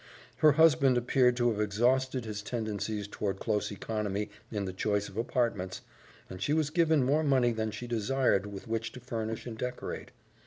[0.37, 5.15] Her husband appeared to have exhausted his tendencies toward close economy in the choice of
[5.15, 5.81] apartments,
[6.27, 10.09] and she was given more money than she desired with which to furnish and decorate.